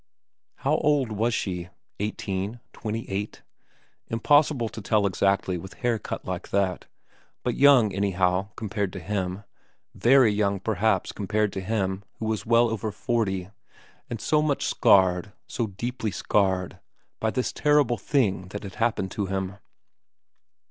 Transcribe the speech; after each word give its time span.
How 0.55 0.77
old 0.77 1.11
was 1.11 1.31
she? 1.31 1.69
Eighteen? 1.99 2.59
Twenty 2.73 3.07
eight? 3.07 3.43
Impossible 4.07 4.67
to 4.67 4.81
tell 4.81 5.05
exactly 5.05 5.59
with 5.59 5.75
hair 5.75 5.99
cut 5.99 6.25
like 6.25 6.49
that, 6.49 6.87
but 7.43 7.53
young 7.55 7.93
anyhow 7.93 8.49
compared 8.55 8.91
to 8.93 8.99
him; 8.99 9.43
very 9.93 10.31
young 10.33 10.59
perhaps 10.59 11.11
compared 11.11 11.53
to 11.53 11.61
him 11.61 12.03
who 12.17 12.25
was 12.25 12.47
well 12.47 12.71
over 12.71 12.91
forty, 12.91 13.51
and 14.09 14.19
so 14.19 14.41
much 14.41 14.65
scarred, 14.65 15.33
so 15.45 15.67
deeply 15.67 16.09
scarred, 16.09 16.79
by 17.19 17.29
this 17.29 17.53
terrible 17.53 17.99
thing 17.99 18.47
that 18.47 18.63
had 18.63 18.73
happened 18.81 19.11
to 19.11 19.27
him. 19.27 19.57